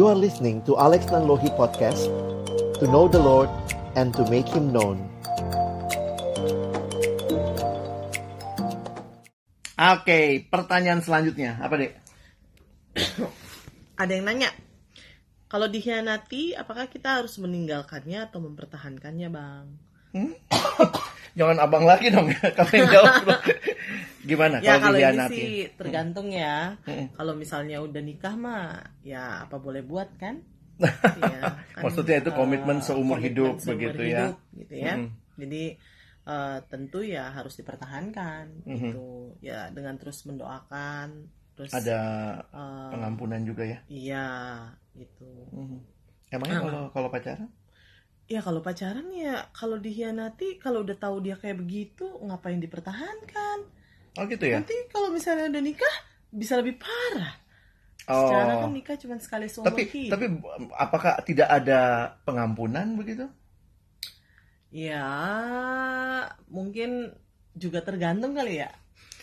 You 0.00 0.08
are 0.08 0.16
listening 0.16 0.64
to 0.64 0.80
Alex 0.80 1.12
Nanlohi 1.12 1.52
Podcast 1.60 2.08
To 2.80 2.88
know 2.88 3.04
the 3.04 3.20
Lord 3.20 3.52
and 4.00 4.16
to 4.16 4.24
make 4.32 4.48
Him 4.48 4.72
known 4.72 4.96
Oke, 9.76 10.48
pertanyaan 10.48 11.04
selanjutnya 11.04 11.60
apa 11.60 11.76
dek? 11.76 11.92
Ada 14.00 14.12
yang 14.16 14.24
nanya, 14.24 14.48
kalau 15.52 15.68
dikhianati, 15.68 16.56
apakah 16.56 16.88
kita 16.88 17.20
harus 17.20 17.36
meninggalkannya 17.36 18.24
atau 18.24 18.40
mempertahankannya, 18.40 19.28
Bang? 19.28 19.76
Jangan 21.38 21.60
abang 21.60 21.84
lagi 21.84 22.08
dong 22.08 22.32
ya, 22.32 22.40
kamu 22.56 22.72
yang 22.72 22.88
jawab 22.88 23.14
dong. 23.28 23.44
Gimana 24.20 24.60
Ya 24.60 24.76
kalau 24.76 24.98
ini 25.00 25.18
sih 25.32 25.50
tergantung 25.80 26.28
ya. 26.28 26.76
Hmm. 26.84 27.08
Kalau 27.16 27.32
misalnya 27.32 27.80
udah 27.80 28.02
nikah 28.04 28.34
mah, 28.36 28.84
ya 29.00 29.48
apa 29.48 29.56
boleh 29.56 29.80
buat 29.80 30.12
kan? 30.20 30.44
Iya, 31.20 31.60
kan, 31.76 31.82
Maksudnya 31.84 32.24
itu 32.24 32.30
komitmen 32.32 32.80
eh, 32.80 32.84
seumur 32.84 33.20
komitmen 33.20 33.24
hidup 33.28 33.54
seumur 33.60 33.76
begitu 33.92 34.00
ya? 34.00 34.08
hidup, 34.08 34.34
gitu 34.56 34.74
ya. 34.80 34.94
Mm. 34.96 35.08
Jadi 35.36 35.64
eh, 36.24 36.58
tentu 36.72 36.98
ya 37.04 37.24
harus 37.32 37.54
dipertahankan 37.60 38.44
Mhm. 38.64 38.72
gitu. 38.76 39.08
Ya 39.44 39.68
dengan 39.72 40.00
terus 40.00 40.24
mendoakan, 40.24 41.28
terus 41.56 41.72
Ada 41.72 42.00
eh, 42.48 42.90
pengampunan 42.96 43.40
juga 43.44 43.64
ya? 43.68 43.78
Iya, 43.92 44.28
gitu. 44.96 45.28
Mhm. 45.52 45.78
Emangnya 46.32 46.56
Ah. 46.56 46.64
kalau 46.64 46.82
kalau 46.96 47.08
pacaran? 47.12 47.48
Ya 48.30 48.40
kalau 48.40 48.62
pacaran 48.62 49.10
ya 49.10 49.50
kalau 49.52 49.76
dikhianati 49.82 50.62
kalau 50.62 50.86
udah 50.86 50.94
tahu 50.96 51.18
dia 51.20 51.34
kayak 51.36 51.60
begitu 51.60 52.06
ngapain 52.24 52.62
dipertahankan? 52.62 53.58
Oh 54.18 54.24
gitu 54.26 54.44
ya? 54.46 54.58
Nanti 54.58 54.74
kalau 54.90 55.14
misalnya 55.14 55.46
udah 55.50 55.62
nikah 55.62 55.94
bisa 56.30 56.58
lebih 56.58 56.78
parah. 56.78 57.34
Secara 58.00 58.52
Oh. 58.58 58.60
kan 58.66 58.72
nikah 58.74 58.96
cuma 58.98 59.20
sekali 59.22 59.46
seumur 59.46 59.70
Tapi 59.70 59.82
hidup. 59.86 60.10
tapi 60.18 60.26
apakah 60.74 61.22
tidak 61.22 61.46
ada 61.46 62.10
pengampunan 62.26 62.98
begitu? 62.98 63.30
Ya 64.70 65.06
mungkin 66.46 67.14
juga 67.54 67.82
tergantung 67.82 68.34
kali 68.34 68.62
ya. 68.62 68.70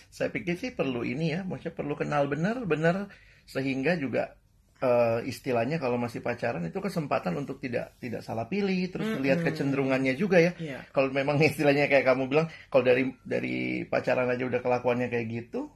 Saya 0.08 0.31
pikir 0.31 0.55
sih 0.55 0.71
perlu 0.71 1.03
ini 1.03 1.35
ya, 1.35 1.43
maksudnya 1.43 1.75
perlu 1.75 1.93
kenal 1.95 2.27
benar-benar 2.27 3.11
sehingga 3.47 3.95
juga 3.95 4.35
eh, 4.78 5.20
istilahnya 5.25 5.78
kalau 5.78 5.97
masih 5.97 6.22
pacaran 6.22 6.61
itu 6.66 6.78
kesempatan 6.78 7.33
untuk 7.38 7.58
tidak 7.58 7.97
tidak 7.97 8.22
salah 8.22 8.45
pilih, 8.45 8.89
terus 8.94 9.08
melihat 9.17 9.42
kecenderungannya 9.42 10.14
juga 10.14 10.38
ya. 10.38 10.52
Iya. 10.58 10.86
Kalau 10.94 11.09
memang 11.09 11.38
istilahnya 11.50 11.89
kayak 11.89 12.06
kamu 12.06 12.30
bilang, 12.30 12.47
kalau 12.70 12.83
dari 12.86 13.09
dari 13.25 13.83
pacaran 13.86 14.30
aja 14.30 14.44
udah 14.45 14.61
kelakuannya 14.61 15.08
kayak 15.09 15.28
gitu, 15.30 15.70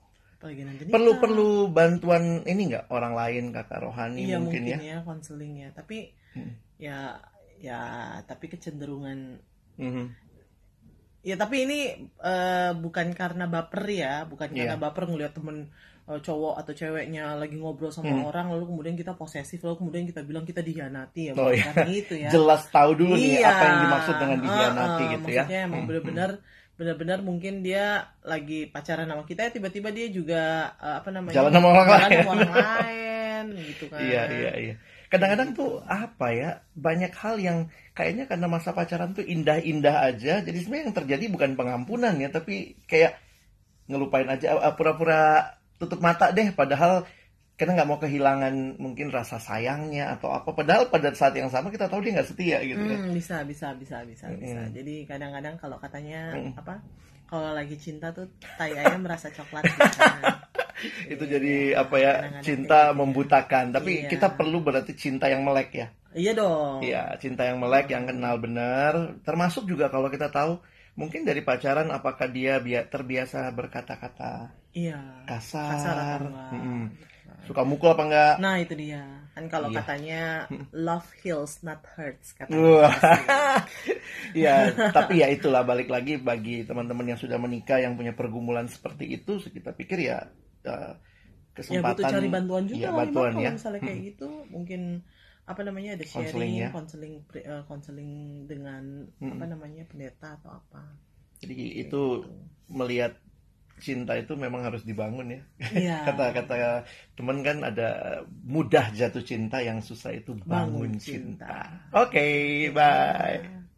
perlu 0.90 1.22
perlu 1.22 1.50
bantuan 1.70 2.42
ini 2.46 2.74
nggak 2.74 2.90
orang 2.90 3.14
lain 3.14 3.44
kakak 3.54 3.80
rohani 3.82 4.26
Iya 4.26 4.38
mungkin, 4.42 4.66
mungkin, 4.66 4.82
ya. 4.82 4.98
ya 4.98 4.98
konseling 5.06 5.54
ya. 5.62 5.70
Tapi 5.74 5.98
Hmm. 6.32 6.56
ya 6.80 7.20
ya 7.60 7.82
tapi 8.24 8.48
kecenderungan 8.48 9.38
Mhm. 9.76 10.06
Ya 11.22 11.36
tapi 11.36 11.64
ini 11.64 11.80
eh, 12.02 12.72
bukan 12.75 13.14
karena 13.14 13.45
baper 13.45 13.83
ya, 13.88 14.25
bukan 14.25 14.50
karena 14.50 14.73
Iya. 14.73 14.81
baper 14.81 15.05
ngelihat 15.05 15.33
temen 15.33 15.69
eh, 16.03 16.17
cowok 16.17 16.58
atau 16.58 16.73
ceweknya 16.73 17.36
lagi 17.36 17.55
ngobrol 17.55 17.89
sama 17.89 18.09
Hmm. 18.11 18.25
orang 18.25 18.50
lalu 18.50 18.66
kemudian 18.67 18.95
kita 18.95 19.14
posesif 19.14 19.61
lalu 19.61 19.77
kemudian 19.77 20.03
kita 20.03 20.22
bilang 20.22 20.44
kita 20.44 20.59
dihianati 20.59 21.30
ya 21.30 21.33
Oh, 21.33 21.47
bukan 21.47 21.53
iya. 21.53 21.66
karena 21.72 21.94
itu 21.94 22.14
ya. 22.17 22.30
Jelas 22.36 22.61
tahu 22.67 22.92
dulu 22.95 23.14
nih 23.14 23.38
Iya. 23.38 23.47
apa 23.47 23.64
yang 23.64 23.80
dimaksud 23.80 24.16
dengan 24.17 24.38
dihianati 24.39 24.81
Ah, 24.81 25.11
gitu 25.11 25.27
ya. 25.30 25.42
Maksudnya 25.45 25.59
emang 25.61 25.80
Hmm, 25.80 25.88
benar-benar 25.88 26.31
benar-benar 26.72 27.19
mungkin 27.22 27.53
dia 27.61 27.86
lagi 28.23 28.66
pacaran 28.66 29.05
sama 29.05 29.22
kita 29.22 29.45
ya 29.45 29.52
tiba-tiba 29.53 29.94
dia 29.94 30.09
juga 30.09 30.42
eh, 30.75 30.95
apa 30.97 31.09
namanya 31.11 31.38
Jalan 31.38 31.52
sama 31.53 31.67
orang 31.69 31.86
jalan 31.86 32.02
lain. 32.02 32.17
sama 32.17 32.31
orang 32.33 32.53
lain 32.58 33.44
gitu 33.61 33.86
kan. 33.94 33.99
Iya 34.02 34.22
iya 34.31 34.52
iya. 34.58 34.75
Kadang-kadang 35.12 35.52
tuh 35.52 35.84
apa 35.84 36.31
ya 36.31 36.50
banyak 36.72 37.11
hal 37.11 37.36
yang 37.44 37.58
kayaknya 37.92 38.32
karena 38.32 38.48
masa 38.48 38.72
pacaran 38.72 39.11
tuh 39.11 39.27
indah-indah 39.27 40.08
aja. 40.08 40.39
Jadi 40.39 40.58
sebenarnya 40.64 40.86
yang 40.88 40.95
terjadi 40.95 41.26
bukan 41.27 41.52
pengampunan 41.60 42.16
ya, 42.16 42.32
tapi 42.32 42.80
kayak 42.88 43.20
ngelupain 43.92 44.32
aja 44.32 44.55
pura-pura 44.72 45.52
tutup 45.76 45.99
mata 45.99 46.32
deh. 46.32 46.55
Padahal 46.55 47.04
kita 47.60 47.77
nggak 47.77 47.89
mau 47.92 47.99
kehilangan 48.02 48.80
mungkin 48.82 49.11
rasa 49.14 49.38
sayangnya 49.38 50.16
atau 50.17 50.32
apa. 50.33 50.49
Padahal 50.55 50.88
pada 50.88 51.14
saat 51.14 51.36
yang 51.36 51.52
sama 51.52 51.70
kita 51.70 51.86
tahu 51.92 52.02
dia 52.02 52.17
nggak 52.17 52.30
setia 52.32 52.58
gitu 52.64 52.80
ya. 52.80 52.98
Hmm, 52.98 53.14
bisa 53.14 53.43
bisa 53.45 53.76
bisa 53.78 54.02
bisa 54.08 54.32
bisa. 54.33 54.60
Mm. 54.66 54.73
Jadi 54.73 54.95
kadang-kadang 55.05 55.60
kalau 55.61 55.78
katanya 55.78 56.33
Mm. 56.39 56.58
apa? 56.58 56.82
Kalau 57.30 57.54
lagi 57.54 57.78
cinta 57.78 58.10
tuh 58.16 58.32
tai 58.58 58.73
ayam 58.80 59.04
merasa 59.05 59.30
coklat 59.30 59.67
gitu 59.67 59.78
kan. 59.78 60.23
Itu 61.14 61.23
Iya, 61.23 61.31
jadi 61.37 61.55
apa 61.77 61.95
ya 61.97 62.14
cinta 62.42 62.92
membutakan. 62.92 63.71
Tapi 63.71 64.05
Iya. 64.05 64.09
kita 64.09 64.33
perlu 64.33 64.59
berarti 64.59 64.93
cinta 64.93 65.25
yang 65.27 65.42
melek 65.42 65.69
ya. 65.71 65.87
Iya 66.11 66.31
dong. 66.36 66.83
Iya, 66.83 67.15
cinta 67.17 67.47
yang 67.47 67.58
melek, 67.58 67.87
yang 67.87 68.03
kenal 68.03 68.36
benar. 68.36 69.15
Termasuk 69.23 69.64
juga 69.64 69.87
kalau 69.87 70.11
kita 70.11 70.27
tahu, 70.27 70.59
mungkin 70.93 71.23
dari 71.23 71.39
pacaran 71.39 71.87
apakah 71.87 72.27
dia 72.27 72.59
bia- 72.59 72.83
terbiasa 72.83 73.47
berkata-kata 73.52 74.52
Iya. 74.75 74.99
kasar, 75.23 75.71
Kasar. 75.71 76.19
Mm-mm. 76.52 76.83
suka 77.42 77.63
mukul 77.65 77.95
apa 77.95 78.03
enggak? 78.05 78.33
Nah 78.37 78.55
itu 78.59 78.75
dia. 78.75 79.02
Kan 79.31 79.48
kalau 79.48 79.71
Iya. 79.71 79.81
katanya 79.81 80.21
love 80.86 81.08
heals 81.23 81.63
not 81.63 81.80
hurts 81.95 82.36
katanya. 82.36 82.59
Wah. 82.59 82.95
Iya, 84.36 84.53
tapi 84.95 85.23
ya 85.23 85.27
itulah 85.31 85.63
balik 85.63 85.87
lagi 85.87 86.19
bagi 86.19 86.63
teman-teman 86.63 87.15
yang 87.15 87.19
sudah 87.19 87.39
menikah 87.39 87.80
yang 87.80 87.95
punya 87.95 88.11
pergumulan 88.11 88.67
seperti 88.67 89.15
itu, 89.15 89.39
kita 89.42 89.71
pikir 89.71 90.11
ya 90.11 90.27
eh, 90.66 90.92
ya 91.73 91.80
kesempatan 91.80 91.88
butuh 91.88 92.05
cari 92.11 92.27
bantuan 92.36 92.66
juga 92.73 92.88
Iya, 92.88 92.89
Bang, 92.98 93.10
bantuan 93.16 93.33
kalau 93.33 93.48
ya. 93.48 93.54
misalnya 93.55 93.82
kayak 93.86 94.02
gitu 94.14 94.30
mungkin 94.55 94.82
apa 95.52 95.61
namanya 95.67 95.89
ada 95.98 96.05
sharing 96.14 96.54
ya. 96.61 96.70
konseling 96.73 97.14
pri- 97.30 97.45
eh, 97.54 97.64
konseling 97.70 98.11
dengan 98.52 98.83
Mm-mm. 99.22 99.33
apa 99.33 99.44
namanya 99.52 99.83
pendeta 99.92 100.27
atau 100.38 100.52
apa 100.61 100.82
Jadi 101.42 101.55
Kayak 101.77 101.89
itu 101.89 102.02
gitu. 102.05 102.30
melihat 102.72 103.14
cinta 103.86 104.14
itu 104.22 104.33
memang 104.38 104.61
harus 104.67 104.83
dibangun 104.89 105.27
ya. 105.38 105.42
Iya. 105.72 105.94
Kata-kata 106.05 106.86
teman 107.17 107.39
kan 107.48 107.58
ada 107.70 107.88
mudah 108.55 108.86
jatuh 108.99 109.23
cinta 109.26 109.58
yang 109.70 109.80
susah 109.89 110.11
itu 110.20 110.32
bangun, 110.52 110.92
Bangun 110.92 110.92
cinta. 111.08 111.45
cinta. 111.45 111.60
Oke, 111.93 112.26
bye. 112.78 113.39
Ya. 113.39 113.70